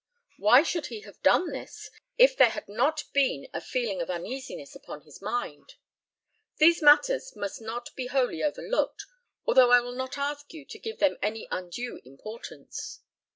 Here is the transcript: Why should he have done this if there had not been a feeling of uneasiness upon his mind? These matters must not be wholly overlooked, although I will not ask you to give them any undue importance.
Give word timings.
Why 0.37 0.63
should 0.63 0.87
he 0.87 1.01
have 1.01 1.21
done 1.21 1.51
this 1.51 1.91
if 2.17 2.35
there 2.35 2.49
had 2.49 2.67
not 2.67 3.03
been 3.13 3.47
a 3.53 3.61
feeling 3.61 4.01
of 4.01 4.09
uneasiness 4.09 4.73
upon 4.75 5.03
his 5.03 5.21
mind? 5.21 5.75
These 6.57 6.81
matters 6.81 7.35
must 7.35 7.61
not 7.61 7.95
be 7.95 8.07
wholly 8.07 8.41
overlooked, 8.41 9.05
although 9.45 9.69
I 9.69 9.79
will 9.81 9.93
not 9.93 10.17
ask 10.17 10.53
you 10.53 10.65
to 10.65 10.79
give 10.79 10.97
them 10.97 11.19
any 11.21 11.47
undue 11.51 12.01
importance. 12.03 13.01